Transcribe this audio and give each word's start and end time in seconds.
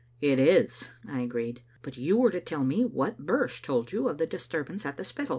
""It 0.19 0.39
is," 0.39 0.85
I 1.07 1.19
agreed; 1.21 1.61
"but 1.83 1.95
you 1.95 2.17
were 2.17 2.31
to 2.31 2.41
tell 2.41 2.63
me 2.63 2.83
what 2.85 3.23
Birse 3.23 3.59
told 3.61 3.91
you 3.91 4.07
of 4.07 4.17
the 4.17 4.25
disturbance 4.25 4.83
at 4.83 4.97
the 4.97 5.03
Spittal." 5.05 5.29